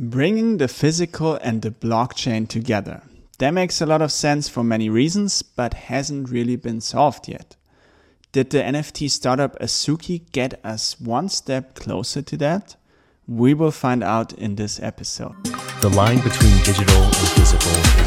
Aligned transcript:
Bringing 0.00 0.58
the 0.58 0.68
physical 0.68 1.34
and 1.42 1.60
the 1.60 1.72
blockchain 1.72 2.46
together. 2.46 3.02
That 3.38 3.50
makes 3.50 3.80
a 3.80 3.86
lot 3.86 4.00
of 4.00 4.12
sense 4.12 4.48
for 4.48 4.62
many 4.62 4.88
reasons, 4.88 5.42
but 5.42 5.74
hasn't 5.74 6.30
really 6.30 6.54
been 6.54 6.80
solved 6.80 7.26
yet. 7.26 7.56
Did 8.30 8.50
the 8.50 8.58
NFT 8.58 9.10
startup 9.10 9.58
Azuki 9.58 10.30
get 10.30 10.64
us 10.64 11.00
one 11.00 11.28
step 11.28 11.74
closer 11.74 12.22
to 12.22 12.36
that? 12.36 12.76
We 13.26 13.54
will 13.54 13.72
find 13.72 14.04
out 14.04 14.32
in 14.34 14.54
this 14.54 14.80
episode. 14.80 15.34
The 15.80 15.88
line 15.88 16.20
between 16.20 16.62
digital 16.62 17.02
and 17.02 17.16
physical 17.16 17.97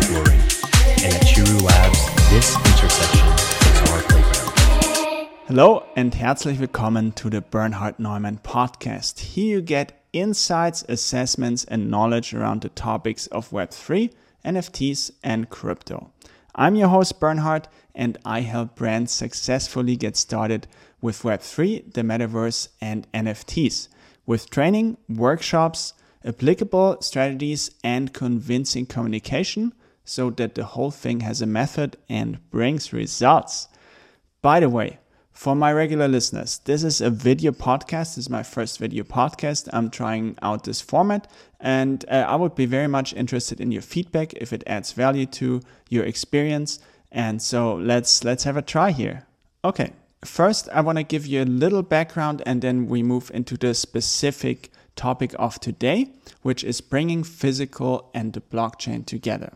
Hello 5.52 5.83
and 5.97 6.15
herzlich 6.15 6.59
willkommen 6.59 7.11
to 7.11 7.29
the 7.29 7.41
Bernhard 7.41 7.99
Neumann 7.99 8.38
podcast. 8.38 9.20
Here 9.20 9.57
you 9.57 9.61
get 9.61 10.02
insights, 10.13 10.85
assessments, 10.88 11.66
and 11.66 11.91
knowledge 11.91 12.34
around 12.34 12.61
the 12.61 12.70
topics 12.70 13.27
of 13.27 13.49
Web3, 13.49 14.13
NFTs, 14.45 15.11
and 15.22 15.49
crypto. 15.49 16.09
I'm 16.55 16.75
your 16.75 16.88
host, 16.88 17.20
Bernhard, 17.20 17.67
and 17.94 18.17
I 18.23 18.39
help 18.39 18.77
brands 18.77 19.11
successfully 19.11 19.98
get 19.98 20.16
started 20.16 20.67
with 21.02 21.23
Web3, 21.23 21.95
the 21.95 22.03
metaverse, 22.03 22.70
and 22.80 23.05
NFTs 23.11 23.89
with 24.25 24.49
training, 24.52 24.95
workshops, 25.09 25.94
applicable 26.23 27.02
strategies, 27.02 27.72
and 27.83 28.13
convincing 28.13 28.86
communication 28.86 29.73
so 30.05 30.30
that 30.30 30.55
the 30.55 30.63
whole 30.63 30.91
thing 30.91 31.20
has 31.20 31.41
a 31.41 31.45
method 31.45 31.97
and 32.08 32.39
brings 32.52 32.94
results. 32.94 33.67
By 34.41 34.61
the 34.61 34.70
way, 34.70 34.99
for 35.34 35.55
my 35.55 35.71
regular 35.73 36.08
listeners, 36.08 36.59
this 36.66 36.84
is 36.84 37.02
a 37.02 37.09
video 37.09 37.52
podcast. 37.52 38.16
This 38.16 38.20
is 38.20 38.30
my 38.30 38.44
first 38.44 38.77
video 38.77 39.03
podcast. 39.03 39.70
I'm 39.73 39.89
trying 39.89 40.38
out 40.41 40.66
this 40.66 40.81
format, 40.81 41.31
and 41.59 42.05
uh, 42.09 42.26
I 42.27 42.35
would 42.35 42.55
be 42.55 42.66
very 42.66 42.88
much 42.88 43.13
interested 43.13 43.59
in 43.59 43.72
your 43.72 43.81
feedback 43.81 44.34
if 44.34 44.53
it 44.53 44.63
adds 44.67 44.91
value 44.91 45.25
to 45.28 45.61
your 45.89 46.03
experience. 46.03 46.80
And 47.11 47.42
so 47.42 47.75
let's 47.75 48.23
let's 48.23 48.44
have 48.44 48.58
a 48.58 48.61
try 48.61 48.92
here. 48.92 49.25
Okay, 49.64 49.94
first 50.23 50.70
I 50.70 50.81
want 50.81 50.97
to 50.97 51.03
give 51.03 51.25
you 51.25 51.44
a 51.44 51.45
little 51.45 51.83
background, 51.83 52.44
and 52.45 52.61
then 52.61 52.88
we 52.88 53.02
move 53.02 53.31
into 53.33 53.58
the 53.58 53.73
specific 53.73 54.70
topic 54.95 55.33
of 55.39 55.59
today, 55.59 56.11
which 56.42 56.64
is 56.64 56.81
bringing 56.81 57.23
physical 57.23 58.11
and 58.14 58.33
the 58.33 58.42
blockchain 58.42 59.05
together. 59.05 59.53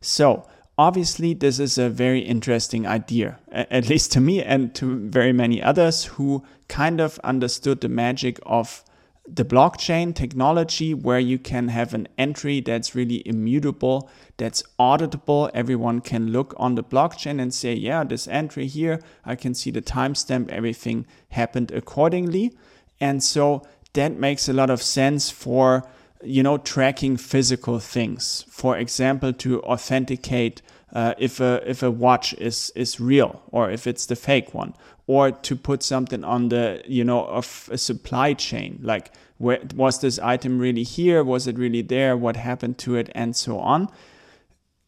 So 0.00 0.46
Obviously, 0.78 1.34
this 1.34 1.58
is 1.58 1.76
a 1.76 1.90
very 1.90 2.20
interesting 2.20 2.86
idea, 2.86 3.40
at 3.50 3.88
least 3.88 4.12
to 4.12 4.20
me 4.20 4.40
and 4.40 4.72
to 4.76 5.08
very 5.08 5.32
many 5.32 5.60
others 5.60 6.04
who 6.04 6.44
kind 6.68 7.00
of 7.00 7.18
understood 7.24 7.80
the 7.80 7.88
magic 7.88 8.38
of 8.46 8.84
the 9.26 9.44
blockchain 9.44 10.14
technology 10.14 10.94
where 10.94 11.18
you 11.18 11.36
can 11.36 11.66
have 11.66 11.94
an 11.94 12.06
entry 12.16 12.60
that's 12.60 12.94
really 12.94 13.26
immutable, 13.26 14.08
that's 14.36 14.62
auditable. 14.78 15.50
Everyone 15.52 16.00
can 16.00 16.28
look 16.30 16.54
on 16.56 16.76
the 16.76 16.84
blockchain 16.84 17.40
and 17.42 17.52
say, 17.52 17.74
yeah, 17.74 18.04
this 18.04 18.28
entry 18.28 18.68
here, 18.68 19.00
I 19.24 19.34
can 19.34 19.54
see 19.54 19.72
the 19.72 19.82
timestamp, 19.82 20.48
everything 20.48 21.06
happened 21.30 21.72
accordingly. 21.72 22.56
And 23.00 23.22
so 23.22 23.66
that 23.94 24.12
makes 24.12 24.48
a 24.48 24.52
lot 24.52 24.70
of 24.70 24.80
sense 24.80 25.28
for 25.28 25.84
you 26.22 26.42
know, 26.42 26.58
tracking 26.58 27.16
physical 27.16 27.78
things. 27.78 28.44
For 28.48 28.76
example, 28.76 29.32
to 29.34 29.62
authenticate 29.62 30.62
uh, 30.92 31.14
if 31.18 31.40
a 31.40 31.62
if 31.68 31.82
a 31.82 31.90
watch 31.90 32.32
is 32.34 32.72
is 32.74 32.98
real 32.98 33.42
or 33.50 33.70
if 33.70 33.86
it's 33.86 34.06
the 34.06 34.16
fake 34.16 34.54
one, 34.54 34.74
or 35.06 35.30
to 35.30 35.56
put 35.56 35.82
something 35.82 36.24
on 36.24 36.48
the 36.48 36.82
you 36.86 37.04
know 37.04 37.26
of 37.26 37.68
a 37.72 37.78
supply 37.78 38.34
chain, 38.34 38.78
like 38.82 39.12
where 39.38 39.60
was 39.74 40.00
this 40.00 40.18
item 40.18 40.58
really 40.58 40.82
here? 40.82 41.22
Was 41.22 41.46
it 41.46 41.58
really 41.58 41.82
there? 41.82 42.16
What 42.16 42.36
happened 42.36 42.78
to 42.78 42.96
it, 42.96 43.10
and 43.14 43.36
so 43.36 43.58
on. 43.58 43.88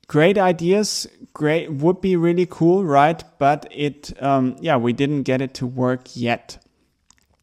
Great 0.08 0.36
ideas, 0.36 1.06
great 1.34 1.72
would 1.72 2.00
be 2.00 2.16
really 2.16 2.46
cool, 2.46 2.84
right? 2.84 3.22
But 3.38 3.68
it, 3.70 4.20
um, 4.20 4.56
yeah, 4.60 4.76
we 4.76 4.92
didn't 4.92 5.22
get 5.22 5.40
it 5.40 5.54
to 5.54 5.66
work 5.66 6.16
yet. 6.16 6.58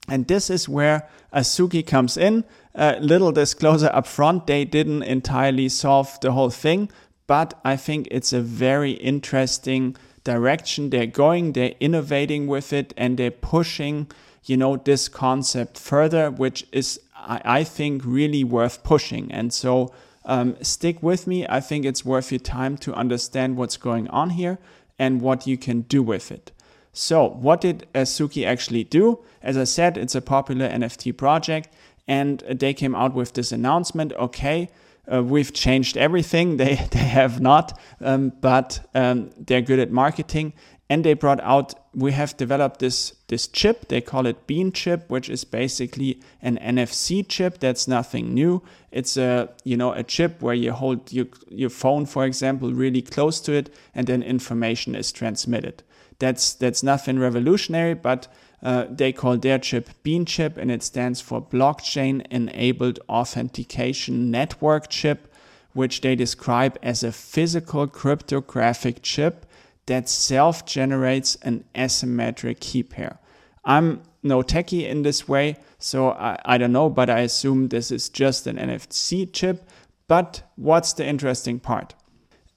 And 0.08 0.28
this 0.28 0.50
is 0.50 0.70
where 0.70 1.08
Azuki 1.34 1.86
comes 1.86 2.18
in. 2.18 2.46
A 2.76 3.00
little 3.00 3.32
disclosure 3.32 3.90
up 3.92 4.08
front, 4.08 4.48
they 4.48 4.64
didn't 4.64 5.04
entirely 5.04 5.68
solve 5.70 6.20
the 6.22 6.32
whole 6.32 6.52
thing, 6.52 6.90
but 7.26 7.60
I 7.66 7.76
think 7.76 8.08
it's 8.12 8.32
a 8.32 8.42
very 8.42 8.92
interesting 8.92 9.98
direction 10.24 10.90
they're 10.90 11.08
going. 11.08 11.54
They're 11.54 11.74
innovating 11.80 12.48
with 12.48 12.72
it 12.72 12.94
and 12.96 13.18
they're 13.18 13.32
pushing, 13.32 14.12
you 14.46 14.58
know, 14.58 14.78
this 14.78 15.10
concept 15.10 15.80
further, 15.80 16.30
which 16.30 16.68
is, 16.72 17.00
I, 17.16 17.42
I 17.44 17.64
think, 17.64 18.04
really 18.06 18.44
worth 18.44 18.84
pushing. 18.84 19.32
And 19.32 19.52
so 19.52 19.92
um, 20.24 20.56
stick 20.62 21.02
with 21.02 21.26
me. 21.26 21.48
I 21.48 21.60
think 21.60 21.86
it's 21.86 22.06
worth 22.06 22.32
your 22.32 22.40
time 22.40 22.78
to 22.80 22.94
understand 22.94 23.58
what's 23.58 23.78
going 23.78 24.08
on 24.10 24.32
here 24.32 24.60
and 25.00 25.22
what 25.22 25.48
you 25.48 25.58
can 25.58 25.82
do 25.82 26.04
with 26.04 26.32
it. 26.32 26.52
So, 27.00 27.30
what 27.30 27.62
did 27.62 27.86
Suki 27.94 28.44
actually 28.44 28.84
do? 28.84 29.20
As 29.44 29.56
I 29.56 29.66
said, 29.66 30.00
it's 30.00 30.16
a 30.16 30.22
popular 30.22 30.68
NFT 30.68 31.16
project, 31.16 31.70
and 32.08 32.40
they 32.50 32.74
came 32.74 32.96
out 32.96 33.14
with 33.14 33.34
this 33.34 33.52
announcement 33.52 34.14
okay, 34.14 34.70
uh, 35.12 35.24
we've 35.24 35.54
changed 35.54 35.96
everything. 35.96 36.58
They, 36.64 36.74
they 36.90 37.06
have 37.06 37.40
not, 37.40 37.80
um, 38.02 38.34
but 38.42 38.80
um, 38.96 39.30
they're 39.38 39.62
good 39.62 39.78
at 39.78 39.92
marketing. 39.92 40.54
And 40.90 41.04
they 41.04 41.14
brought 41.14 41.42
out, 41.42 41.74
we 41.94 42.14
have 42.14 42.38
developed 42.38 42.80
this, 42.80 43.14
this 43.28 43.48
chip. 43.48 43.90
They 43.90 44.00
call 44.00 44.26
it 44.26 44.48
Bean 44.48 44.72
chip, 44.72 45.10
which 45.10 45.30
is 45.30 45.44
basically 45.44 46.22
an 46.42 46.58
NFC 46.62 47.28
chip. 47.28 47.60
That's 47.60 47.90
nothing 47.90 48.34
new. 48.34 48.64
It's 48.92 49.18
a, 49.18 49.50
you 49.66 49.76
know, 49.76 49.92
a 49.92 50.04
chip 50.04 50.42
where 50.42 50.56
you 50.56 50.72
hold 50.72 51.12
your, 51.12 51.28
your 51.50 51.70
phone, 51.70 52.06
for 52.06 52.26
example, 52.26 52.74
really 52.74 53.02
close 53.02 53.42
to 53.42 53.54
it, 53.54 53.70
and 53.94 54.08
then 54.08 54.24
information 54.24 54.96
is 54.96 55.12
transmitted. 55.12 55.84
That's 56.20 56.54
that's 56.54 56.82
nothing 56.82 57.20
revolutionary, 57.20 57.94
but 57.94 58.28
uh, 58.64 58.86
they 58.90 59.12
call 59.12 59.38
their 59.38 59.60
chip 59.60 59.90
Bean 60.04 60.26
chip, 60.26 60.58
and 60.58 60.72
it 60.72 60.82
stands 60.82 61.22
for 61.22 61.42
Blockchain 61.42 62.26
Enabled 62.32 63.00
Authentication 63.08 64.32
Network 64.32 64.90
Chip, 64.90 65.32
which 65.74 66.02
they 66.02 66.16
describe 66.16 66.78
as 66.82 67.04
a 67.04 67.12
physical 67.12 67.86
cryptographic 67.88 69.04
chip 69.04 69.46
that 69.88 70.08
self 70.08 70.66
generates 70.66 71.36
an 71.42 71.64
asymmetric 71.76 72.60
key 72.60 72.84
pair. 72.84 73.20
I'm 73.66 74.02
no 74.24 74.42
techie 74.42 74.88
in 74.88 75.02
this 75.02 75.28
way, 75.28 75.58
so 75.80 76.12
I, 76.12 76.38
I 76.46 76.58
don't 76.58 76.72
know, 76.72 76.90
but 76.90 77.10
I 77.10 77.20
assume 77.20 77.68
this 77.68 77.92
is 77.92 78.10
just 78.10 78.48
an 78.48 78.58
NFC 78.58 79.32
chip. 79.32 79.68
But 80.08 80.44
what's 80.56 80.94
the 80.94 81.06
interesting 81.06 81.60
part? 81.60 81.94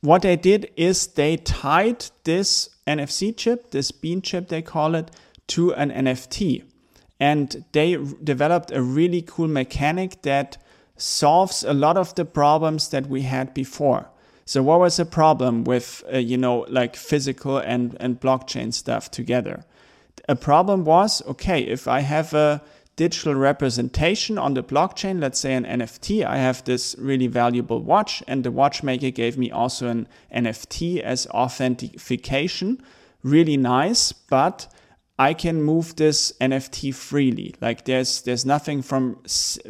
What 0.02 0.22
they 0.22 0.36
did 0.36 0.70
is 0.76 1.08
they 1.08 1.36
tied 1.36 2.06
this 2.24 2.70
NFC 2.86 3.36
chip, 3.36 3.70
this 3.70 3.90
bean 3.90 4.22
chip 4.22 4.48
they 4.48 4.62
call 4.62 4.94
it, 4.94 5.10
to 5.48 5.74
an 5.74 5.90
NFT. 5.90 6.64
And 7.18 7.64
they 7.72 7.98
developed 8.22 8.70
a 8.70 8.80
really 8.80 9.22
cool 9.22 9.48
mechanic 9.48 10.22
that 10.22 10.56
solves 10.96 11.62
a 11.62 11.74
lot 11.74 11.96
of 11.96 12.14
the 12.14 12.24
problems 12.24 12.88
that 12.90 13.06
we 13.06 13.22
had 13.22 13.52
before. 13.52 14.10
So 14.50 14.64
what 14.64 14.80
was 14.80 14.96
the 14.96 15.04
problem 15.04 15.62
with, 15.62 16.02
uh, 16.12 16.18
you 16.18 16.36
know, 16.36 16.66
like 16.68 16.96
physical 16.96 17.58
and, 17.58 17.96
and 18.00 18.18
blockchain 18.18 18.74
stuff 18.74 19.08
together? 19.08 19.64
A 20.28 20.34
problem 20.34 20.84
was, 20.84 21.22
okay, 21.28 21.60
if 21.60 21.86
I 21.86 22.00
have 22.00 22.34
a 22.34 22.60
digital 22.96 23.36
representation 23.36 24.38
on 24.38 24.54
the 24.54 24.64
blockchain, 24.64 25.20
let's 25.20 25.38
say 25.38 25.54
an 25.54 25.64
NFT. 25.64 26.24
I 26.26 26.38
have 26.38 26.64
this 26.64 26.96
really 26.98 27.28
valuable 27.28 27.80
watch, 27.80 28.24
and 28.26 28.42
the 28.42 28.50
watchmaker 28.50 29.12
gave 29.12 29.38
me 29.38 29.52
also 29.52 29.86
an 29.86 30.08
NFT 30.34 30.98
as 30.98 31.28
authentication. 31.28 32.82
Really 33.22 33.56
nice, 33.56 34.10
but 34.10 34.66
I 35.16 35.32
can 35.32 35.62
move 35.62 35.94
this 35.94 36.32
NFT 36.40 36.92
freely. 36.92 37.54
Like 37.60 37.84
there's 37.84 38.22
there's 38.22 38.44
nothing 38.44 38.82
from 38.82 39.22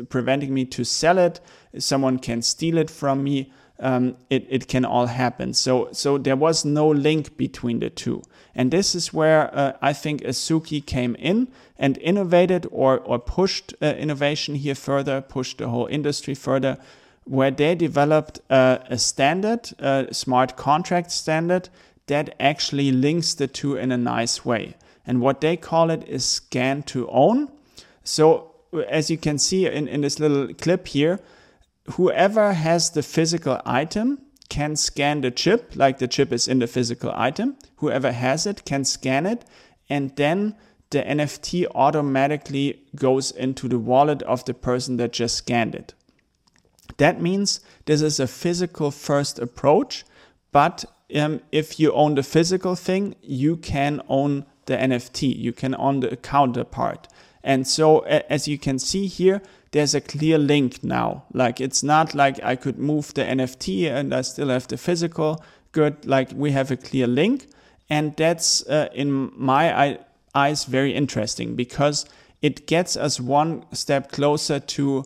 preventing 0.09 0.55
me 0.55 0.65
to 0.65 0.85
sell 0.85 1.19
it. 1.19 1.39
Someone 1.79 2.19
can 2.19 2.41
steal 2.41 2.79
it 2.79 2.89
from 2.89 3.23
me 3.23 3.53
um, 3.81 4.17
it, 4.29 4.47
it 4.49 4.69
can 4.69 4.85
all 4.85 5.07
happen. 5.07 5.55
So, 5.55 5.89
so 5.93 6.19
there 6.19 6.37
was 6.37 6.65
no 6.65 6.89
link 6.89 7.37
between 7.37 7.81
the 7.81 7.91
two. 7.91 8.23
And 8.55 8.71
this 8.71 8.95
is 8.95 9.13
where 9.13 9.55
uh, 9.55 9.73
I 9.81 9.93
think 9.93 10.23
Azuki 10.23 10.85
came 10.85 11.15
in 11.17 11.49
and 11.79 11.99
innovated 11.99 12.67
or, 12.71 12.99
or 12.99 13.19
pushed 13.19 13.75
uh, 13.81 13.87
innovation 13.87 14.55
here 14.55 14.75
further, 14.75 15.21
pushed 15.21 15.59
the 15.59 15.69
whole 15.69 15.87
industry 15.87 16.35
further, 16.35 16.79
where 17.25 17.51
they 17.51 17.75
developed 17.75 18.41
uh, 18.51 18.79
a 18.89 18.99
standard, 18.99 19.71
a 19.79 20.09
smart 20.13 20.57
contract 20.57 21.11
standard 21.13 21.69
that 22.07 22.35
actually 22.41 22.91
links 22.91 23.35
the 23.35 23.47
two 23.47 23.77
in 23.77 23.93
a 23.93 23.97
nice 23.97 24.45
way. 24.45 24.75
And 25.07 25.21
what 25.21 25.41
they 25.41 25.57
call 25.57 25.91
it 25.91 26.07
is 26.09 26.25
scan 26.25 26.83
to 26.85 27.09
own. 27.09 27.51
So, 28.05 28.55
as 28.89 29.11
you 29.11 29.17
can 29.17 29.39
see 29.39 29.67
in, 29.67 29.89
in 29.89 30.03
this 30.03 30.19
little 30.19 30.53
clip 30.55 30.89
here, 30.89 31.21
whoever 31.93 32.53
has 32.53 32.91
the 32.91 33.03
physical 33.03 33.61
item 33.65 34.19
can 34.49 34.77
scan 34.77 35.21
the 35.21 35.31
chip, 35.31 35.73
like 35.75 35.99
the 35.99 36.09
chip 36.09 36.33
is 36.33 36.49
in 36.49 36.59
the 36.59 36.67
physical 36.67 37.13
item. 37.15 37.57
Whoever 37.77 38.13
has 38.13 38.47
it 38.47 38.65
can 38.65 38.85
scan 38.85 39.27
it, 39.27 39.45
and 39.89 40.15
then 40.17 40.57
the 40.91 41.03
NFT 41.03 41.67
automatically 41.75 42.83
goes 42.97 43.31
into 43.31 43.69
the 43.69 43.79
wallet 43.79 44.23
of 44.23 44.45
the 44.45 44.55
person 44.55 44.97
that 44.97 45.13
just 45.13 45.37
scanned 45.37 45.75
it. 45.75 45.95
That 46.97 47.21
means 47.21 47.61
this 47.87 48.03
is 48.03 48.19
a 48.19 48.27
physical 48.27 48.91
first 48.91 49.39
approach, 49.39 50.05
but 50.53 50.85
um, 51.15 51.41
if 51.53 51.79
you 51.79 51.93
own 51.93 52.17
the 52.17 52.23
physical 52.23 52.75
thing, 52.75 53.15
you 53.23 53.57
can 53.57 54.03
own 54.09 54.47
the 54.67 54.77
NFT, 54.77 55.37
you 55.37 55.53
can 55.53 55.75
own 55.77 56.01
the 56.01 56.17
counterpart. 56.17 57.09
And 57.43 57.67
so, 57.67 58.01
as 58.01 58.47
you 58.47 58.59
can 58.59 58.79
see 58.79 59.07
here, 59.07 59.41
there's 59.73 59.95
a 59.95 60.01
clear 60.01 60.39
link 60.39 60.83
now. 60.83 61.25
Like, 61.33 61.61
it's 61.61 61.83
not 61.83 62.15
like 62.15 62.43
I 62.43 62.57
could 62.57 62.79
move 62.79 63.15
the 63.15 63.23
NFT 63.23 63.91
and 63.91 64.15
I 64.15 64.23
still 64.23 64.49
have 64.49 64.67
the 64.67 64.77
physical 64.77 65.43
good. 65.73 66.05
Like, 66.05 66.31
we 66.35 66.51
have 66.53 66.71
a 66.71 66.77
clear 66.77 67.07
link. 67.07 67.47
And 67.89 68.17
that's, 68.17 68.67
uh, 68.69 68.89
in 68.93 69.33
my 69.37 69.99
eyes, 70.35 70.65
very 70.65 70.95
interesting 70.95 71.57
because 71.57 72.07
it 72.43 72.67
gets 72.67 72.97
us 72.97 73.21
one 73.21 73.65
step 73.73 74.11
closer 74.11 74.61
to 74.61 75.05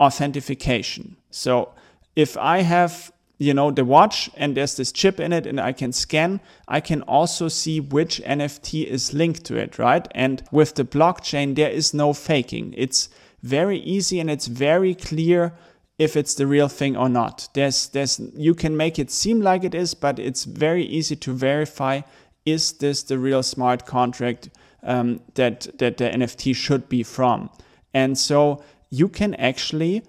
authentication. 0.00 1.16
So, 1.30 1.70
if 2.14 2.36
I 2.36 2.58
have 2.62 3.12
you 3.38 3.52
know 3.52 3.70
the 3.72 3.84
watch 3.84 4.30
and 4.36 4.56
there's 4.56 4.76
this 4.76 4.92
chip 4.92 5.18
in 5.18 5.32
it 5.32 5.46
and 5.46 5.60
I 5.60 5.72
can 5.72 5.92
scan, 5.92 6.40
I 6.68 6.80
can 6.80 7.02
also 7.02 7.48
see 7.48 7.80
which 7.80 8.20
NFT 8.24 8.86
is 8.86 9.12
linked 9.12 9.44
to 9.46 9.56
it, 9.56 9.78
right? 9.78 10.06
And 10.12 10.42
with 10.52 10.74
the 10.74 10.84
blockchain, 10.84 11.56
there 11.56 11.70
is 11.70 11.92
no 11.92 12.12
faking. 12.12 12.74
It's 12.76 13.08
very 13.42 13.78
easy 13.78 14.20
and 14.20 14.30
it's 14.30 14.46
very 14.46 14.94
clear 14.94 15.52
if 15.98 16.16
it's 16.16 16.34
the 16.34 16.46
real 16.46 16.68
thing 16.68 16.96
or 16.96 17.08
not. 17.08 17.48
There's 17.54 17.88
there's 17.88 18.20
you 18.34 18.54
can 18.54 18.76
make 18.76 18.98
it 18.98 19.10
seem 19.10 19.40
like 19.40 19.64
it 19.64 19.74
is, 19.74 19.94
but 19.94 20.18
it's 20.18 20.44
very 20.44 20.84
easy 20.84 21.16
to 21.16 21.32
verify 21.32 22.02
is 22.44 22.72
this 22.72 23.02
the 23.02 23.18
real 23.18 23.42
smart 23.42 23.86
contract 23.86 24.48
um, 24.82 25.20
that 25.34 25.68
that 25.78 25.96
the 25.98 26.10
NFT 26.10 26.54
should 26.56 26.88
be 26.88 27.02
from. 27.02 27.50
And 27.94 28.18
so 28.18 28.62
you 28.90 29.08
can 29.08 29.34
actually 29.34 30.02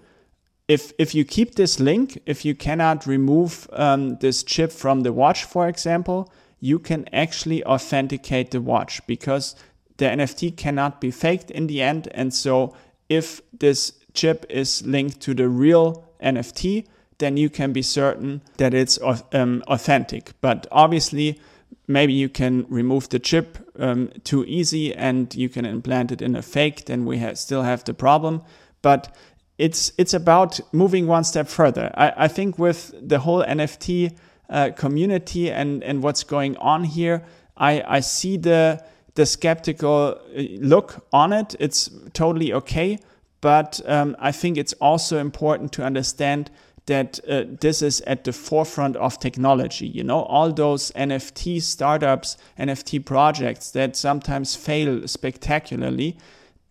if 0.68 0.92
if 0.98 1.14
you 1.14 1.24
keep 1.24 1.54
this 1.54 1.78
link, 1.78 2.18
if 2.26 2.44
you 2.44 2.54
cannot 2.54 3.06
remove 3.06 3.68
um, 3.72 4.16
this 4.20 4.42
chip 4.42 4.72
from 4.72 5.02
the 5.02 5.12
watch, 5.12 5.44
for 5.44 5.68
example, 5.68 6.32
you 6.60 6.78
can 6.78 7.06
actually 7.12 7.64
authenticate 7.64 8.50
the 8.50 8.60
watch 8.60 9.06
because 9.06 9.54
the 9.98 10.06
NFT 10.06 10.56
cannot 10.56 11.00
be 11.00 11.10
faked 11.10 11.50
in 11.50 11.66
the 11.66 11.82
end. 11.82 12.08
And 12.12 12.32
so, 12.32 12.74
if 13.08 13.40
this 13.52 13.92
chip 14.12 14.46
is 14.48 14.84
linked 14.86 15.20
to 15.20 15.34
the 15.34 15.48
real 15.48 16.08
NFT, 16.22 16.86
then 17.18 17.36
you 17.36 17.50
can 17.50 17.72
be 17.72 17.82
certain 17.82 18.42
that 18.56 18.74
it's 18.74 18.98
um, 19.32 19.62
authentic. 19.66 20.32
But 20.40 20.66
obviously, 20.70 21.40
maybe 21.86 22.12
you 22.12 22.28
can 22.28 22.66
remove 22.68 23.08
the 23.08 23.18
chip 23.18 23.58
um, 23.78 24.10
too 24.24 24.44
easy 24.46 24.94
and 24.94 25.34
you 25.34 25.48
can 25.48 25.64
implant 25.64 26.12
it 26.12 26.22
in 26.22 26.36
a 26.36 26.42
fake, 26.42 26.86
then 26.86 27.04
we 27.04 27.18
ha- 27.18 27.34
still 27.34 27.62
have 27.62 27.84
the 27.84 27.94
problem. 27.94 28.42
But 28.82 29.14
it's 29.56 29.92
it's 29.98 30.14
about 30.14 30.60
moving 30.72 31.06
one 31.06 31.24
step 31.24 31.48
further. 31.48 31.92
I, 31.94 32.24
I 32.24 32.28
think 32.28 32.58
with 32.58 32.92
the 33.00 33.20
whole 33.20 33.44
NFT 33.44 34.16
uh, 34.50 34.70
community 34.76 35.50
and 35.50 35.82
and 35.84 36.02
what's 36.02 36.24
going 36.24 36.56
on 36.56 36.84
here, 36.84 37.24
I 37.56 37.82
I 37.86 38.00
see 38.00 38.36
the 38.36 38.82
the 39.14 39.26
skeptical 39.26 40.18
uh, 40.36 40.42
look 40.60 41.06
on 41.12 41.32
it. 41.32 41.54
It's 41.58 41.90
totally 42.12 42.52
okay, 42.52 42.98
but 43.40 43.80
um, 43.86 44.16
I 44.18 44.32
think 44.32 44.56
it's 44.56 44.72
also 44.74 45.18
important 45.18 45.72
to 45.72 45.84
understand 45.84 46.50
that 46.86 47.18
uh, 47.28 47.44
this 47.60 47.80
is 47.80 48.02
at 48.02 48.24
the 48.24 48.32
forefront 48.32 48.96
of 48.96 49.18
technology. 49.18 49.86
You 49.86 50.04
know, 50.04 50.22
all 50.24 50.52
those 50.52 50.90
NFT 50.92 51.62
startups, 51.62 52.36
NFT 52.58 53.04
projects 53.04 53.70
that 53.70 53.96
sometimes 53.96 54.54
fail 54.54 55.06
spectacularly, 55.08 56.18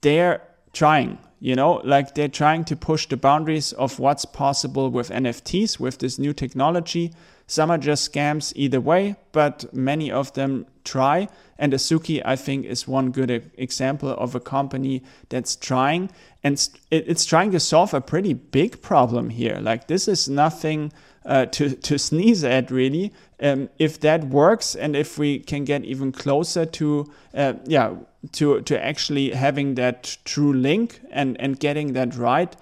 they're 0.01 0.41
trying 0.73 1.17
you 1.39 1.55
know 1.55 1.81
like 1.83 2.15
they're 2.15 2.27
trying 2.27 2.63
to 2.65 2.75
push 2.75 3.07
the 3.07 3.17
boundaries 3.17 3.73
of 3.73 3.99
what's 3.99 4.25
possible 4.25 4.89
with 4.89 5.09
nfts 5.09 5.79
with 5.79 5.99
this 5.99 6.17
new 6.17 6.33
technology 6.33 7.13
some 7.47 7.69
are 7.71 7.77
just 7.77 8.11
scams 8.11 8.53
either 8.55 8.81
way 8.81 9.15
but 9.31 9.73
many 9.73 10.11
of 10.11 10.33
them 10.33 10.65
try. 10.83 11.27
And 11.57 11.73
azuki 11.73 12.21
i 12.25 12.35
think 12.35 12.65
is 12.65 12.87
one 12.87 13.11
good 13.11 13.51
example 13.57 14.09
of 14.09 14.35
a 14.35 14.39
company 14.39 15.03
that's 15.29 15.55
trying. 15.55 16.09
And 16.43 16.69
it's 16.91 17.25
trying 17.25 17.51
to 17.51 17.59
solve 17.59 17.93
a 17.93 18.01
pretty 18.01 18.33
big 18.33 18.81
problem 18.81 19.29
here. 19.29 19.59
Like 19.61 19.87
this 19.87 20.07
is 20.07 20.27
nothing 20.27 20.91
uh, 21.25 21.45
to, 21.45 21.73
to 21.73 21.97
sneeze 21.97 22.43
at 22.43 22.69
really. 22.69 23.13
Um, 23.41 23.69
if 23.79 23.99
that 24.01 24.25
works 24.25 24.75
and 24.75 24.95
if 24.95 25.17
we 25.17 25.39
can 25.39 25.63
get 25.63 25.83
even 25.85 26.11
closer 26.11 26.65
to 26.65 27.11
uh, 27.33 27.53
yeah 27.65 27.95
to 28.33 28.61
to 28.61 28.85
actually 28.85 29.31
having 29.31 29.75
that 29.75 30.17
true 30.23 30.53
link 30.53 31.01
and 31.11 31.39
and 31.41 31.59
getting 31.59 31.93
that 31.93 32.15
right 32.15 32.55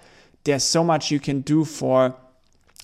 there's 0.44 0.64
so 0.64 0.82
much 0.82 1.10
you 1.10 1.20
can 1.20 1.40
do 1.40 1.64
for 1.64 2.16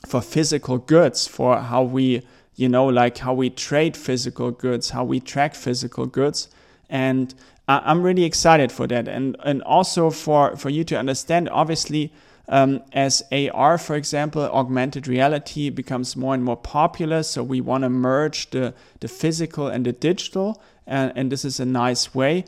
for 0.06 0.20
physical 0.20 0.78
goods 0.78 1.26
for 1.26 1.58
how 1.58 1.82
we 1.82 2.22
you 2.54 2.68
know 2.68 2.86
like 2.86 3.18
how 3.18 3.34
we 3.34 3.50
trade 3.50 3.96
physical 3.96 4.50
goods 4.50 4.90
how 4.90 5.04
we 5.04 5.20
track 5.20 5.54
physical 5.54 6.06
goods 6.06 6.48
and 6.88 7.34
i'm 7.66 8.02
really 8.02 8.24
excited 8.24 8.70
for 8.70 8.86
that 8.86 9.08
and 9.08 9.36
and 9.44 9.62
also 9.62 10.10
for 10.10 10.56
for 10.56 10.70
you 10.70 10.84
to 10.84 10.96
understand 10.96 11.48
obviously 11.50 12.12
um, 12.50 12.82
as 12.94 13.22
AR, 13.30 13.76
for 13.76 13.94
example, 13.94 14.40
augmented 14.40 15.06
reality 15.06 15.68
becomes 15.68 16.16
more 16.16 16.32
and 16.32 16.42
more 16.42 16.56
popular. 16.56 17.22
So 17.22 17.42
we 17.42 17.60
want 17.60 17.82
to 17.82 17.90
merge 17.90 18.48
the, 18.48 18.72
the 19.00 19.08
physical 19.08 19.66
and 19.66 19.84
the 19.84 19.92
digital, 19.92 20.58
and, 20.86 21.12
and 21.14 21.30
this 21.30 21.44
is 21.44 21.60
a 21.60 21.66
nice 21.66 22.14
way 22.14 22.46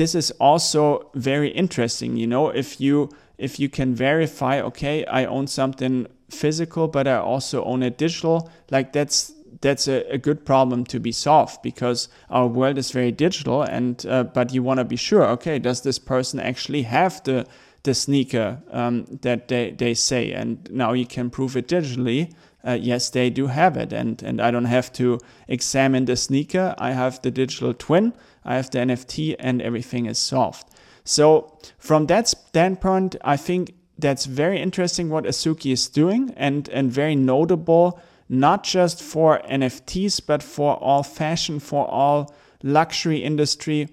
this 0.00 0.14
is 0.14 0.30
also 0.32 1.10
very 1.14 1.50
interesting. 1.50 2.16
You 2.16 2.26
know, 2.26 2.48
if 2.48 2.80
you 2.80 3.10
if 3.38 3.58
you 3.58 3.68
can 3.68 3.94
verify, 3.94 4.60
okay, 4.60 5.04
I 5.06 5.24
own 5.24 5.46
something 5.46 6.06
physical, 6.30 6.88
but 6.88 7.06
I 7.06 7.16
also 7.16 7.64
own 7.64 7.82
it 7.82 7.98
digital, 7.98 8.50
like 8.70 8.92
that's 8.92 9.32
that's 9.60 9.88
a, 9.88 10.10
a 10.10 10.16
good 10.16 10.46
problem 10.46 10.84
to 10.86 10.98
be 10.98 11.12
solved 11.12 11.60
because 11.62 12.08
our 12.30 12.46
world 12.46 12.78
is 12.78 12.92
very 12.92 13.12
digital 13.12 13.62
and 13.62 14.06
uh, 14.06 14.24
but 14.24 14.54
you 14.54 14.62
want 14.62 14.78
to 14.78 14.84
be 14.84 14.96
sure 14.96 15.26
okay 15.26 15.58
does 15.58 15.82
this 15.82 15.98
person 15.98 16.40
actually 16.40 16.82
have 16.82 17.22
the 17.24 17.44
the 17.82 17.94
sneaker 17.94 18.62
um, 18.70 19.04
that 19.22 19.48
they, 19.48 19.70
they 19.70 19.94
say? 19.94 20.32
And 20.32 20.68
now 20.70 20.92
you 20.92 21.06
can 21.06 21.30
prove 21.30 21.56
it 21.56 21.68
digitally 21.68 22.32
uh, 22.66 22.72
yes 22.72 23.08
they 23.10 23.30
do 23.30 23.46
have 23.46 23.76
it. 23.76 23.92
And 23.92 24.22
and 24.22 24.40
i 24.40 24.50
don't 24.50 24.66
have 24.66 24.92
to 24.94 25.18
examine 25.48 26.04
the 26.04 26.16
sneaker. 26.16 26.74
I 26.78 26.92
have 26.92 27.22
the 27.22 27.30
digital 27.30 27.74
twin. 27.74 28.12
I 28.44 28.56
have 28.56 28.70
the 28.70 28.78
NFT, 28.78 29.36
and 29.38 29.60
everything 29.60 30.06
is 30.06 30.18
solved. 30.18 30.66
So, 31.04 31.58
from 31.78 32.06
that 32.06 32.28
standpoint, 32.28 33.16
I 33.22 33.36
think 33.36 33.74
that's 34.00 34.26
very 34.26 34.60
interesting 34.60 35.10
what 35.10 35.24
Azuki 35.24 35.72
is 35.72 35.88
doing 35.88 36.32
and, 36.36 36.68
and 36.68 36.90
very 36.90 37.14
notable, 37.14 38.00
not 38.28 38.64
just 38.64 39.02
for 39.02 39.40
NFTs, 39.48 40.20
but 40.26 40.42
for 40.42 40.76
all 40.76 41.02
fashion, 41.02 41.60
for 41.60 41.86
all 41.88 42.34
luxury 42.62 43.18
industry. 43.18 43.88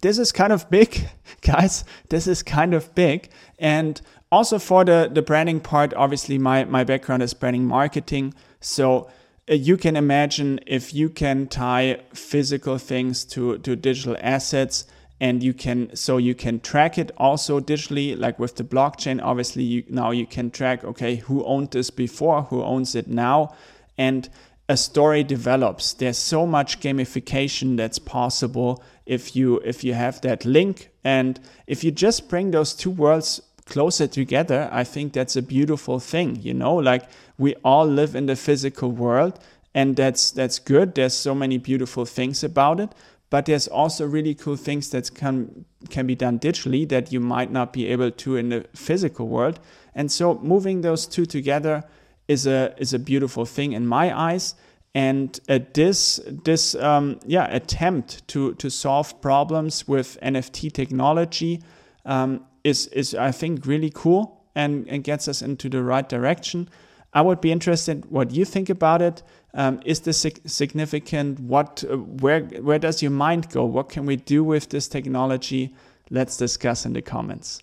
This 0.00 0.18
is 0.18 0.32
kind 0.32 0.52
of 0.52 0.68
big, 0.70 1.08
guys. 1.40 1.84
This 2.08 2.26
is 2.26 2.42
kind 2.42 2.74
of 2.74 2.94
big. 2.94 3.30
And 3.58 4.00
also 4.30 4.58
for 4.58 4.84
the, 4.84 5.08
the 5.12 5.22
branding 5.22 5.60
part, 5.60 5.94
obviously, 5.94 6.38
my, 6.38 6.64
my 6.64 6.84
background 6.84 7.22
is 7.22 7.34
branding 7.34 7.64
marketing. 7.64 8.34
So, 8.60 9.10
uh, 9.48 9.54
you 9.54 9.76
can 9.76 9.94
imagine 9.94 10.58
if 10.66 10.94
you 10.94 11.10
can 11.10 11.46
tie 11.46 12.00
physical 12.14 12.78
things 12.78 13.24
to, 13.26 13.58
to 13.58 13.76
digital 13.76 14.16
assets 14.20 14.86
and 15.20 15.42
you 15.42 15.54
can 15.54 15.94
so 15.94 16.16
you 16.16 16.34
can 16.34 16.60
track 16.60 16.98
it 16.98 17.10
also 17.16 17.60
digitally 17.60 18.18
like 18.18 18.38
with 18.38 18.56
the 18.56 18.64
blockchain 18.64 19.20
obviously 19.22 19.62
you, 19.62 19.84
now 19.88 20.10
you 20.10 20.26
can 20.26 20.50
track 20.50 20.84
okay 20.84 21.16
who 21.16 21.44
owned 21.44 21.70
this 21.70 21.90
before 21.90 22.42
who 22.42 22.62
owns 22.62 22.94
it 22.94 23.06
now. 23.06 23.54
And 23.96 24.28
a 24.68 24.76
story 24.76 25.22
develops. 25.22 25.92
There's 25.92 26.18
so 26.18 26.46
much 26.46 26.80
gamification 26.80 27.76
that's 27.76 27.98
possible 27.98 28.82
if 29.04 29.36
you 29.36 29.58
if 29.58 29.84
you 29.84 29.94
have 29.94 30.20
that 30.22 30.44
link. 30.44 30.90
And 31.04 31.38
if 31.66 31.84
you 31.84 31.90
just 31.90 32.28
bring 32.28 32.50
those 32.50 32.72
two 32.74 32.90
worlds 32.90 33.42
closer 33.66 34.06
together, 34.06 34.68
I 34.72 34.84
think 34.84 35.12
that's 35.12 35.36
a 35.36 35.42
beautiful 35.42 36.00
thing, 36.00 36.36
you 36.40 36.54
know, 36.54 36.74
like 36.74 37.08
we 37.38 37.54
all 37.56 37.86
live 37.86 38.14
in 38.14 38.26
the 38.26 38.36
physical 38.36 38.90
world 38.90 39.38
and 39.74 39.96
that's 39.96 40.30
that's 40.30 40.58
good. 40.58 40.94
There's 40.94 41.14
so 41.14 41.34
many 41.34 41.58
beautiful 41.58 42.06
things 42.06 42.42
about 42.44 42.80
it, 42.80 42.94
but 43.30 43.46
there's 43.46 43.66
also 43.66 44.06
really 44.06 44.34
cool 44.34 44.56
things 44.56 44.90
that 44.90 45.14
can 45.14 45.64
can 45.90 46.06
be 46.06 46.14
done 46.14 46.38
digitally 46.38 46.88
that 46.88 47.12
you 47.12 47.20
might 47.20 47.50
not 47.50 47.72
be 47.72 47.86
able 47.86 48.10
to 48.10 48.36
in 48.36 48.48
the 48.48 48.64
physical 48.74 49.28
world. 49.28 49.60
And 49.94 50.10
so 50.10 50.38
moving 50.38 50.80
those 50.80 51.06
two 51.06 51.26
together 51.26 51.84
is 52.28 52.46
a 52.46 52.74
is 52.78 52.94
a 52.94 52.98
beautiful 52.98 53.44
thing 53.44 53.72
in 53.72 53.86
my 53.86 54.16
eyes. 54.16 54.54
And 54.94 55.38
uh, 55.48 55.58
this 55.72 56.20
this 56.44 56.74
um, 56.76 57.18
yeah 57.26 57.46
attempt 57.50 58.26
to 58.28 58.54
to 58.54 58.70
solve 58.70 59.20
problems 59.20 59.88
with 59.88 60.18
NFT 60.22 60.72
technology 60.72 61.62
um, 62.04 62.44
is 62.62 62.86
is 62.88 63.14
I 63.14 63.32
think 63.32 63.66
really 63.66 63.90
cool 63.92 64.44
and, 64.54 64.86
and 64.88 65.02
gets 65.02 65.28
us 65.28 65.42
into 65.42 65.68
the 65.68 65.82
right 65.82 66.08
direction. 66.08 66.68
I 67.14 67.22
would 67.22 67.40
be 67.40 67.52
interested 67.52 68.10
what 68.10 68.32
you 68.32 68.44
think 68.44 68.68
about 68.68 69.00
it. 69.00 69.22
Um, 69.54 69.80
is 69.84 70.00
this 70.00 70.26
significant? 70.46 71.38
What 71.38 71.84
where 72.20 72.40
where 72.40 72.78
does 72.78 73.02
your 73.02 73.12
mind 73.12 73.50
go? 73.50 73.64
What 73.64 73.88
can 73.88 74.04
we 74.04 74.16
do 74.16 74.42
with 74.42 74.70
this 74.70 74.88
technology? 74.88 75.74
Let's 76.10 76.36
discuss 76.36 76.84
in 76.84 76.92
the 76.92 77.02
comments. 77.02 77.62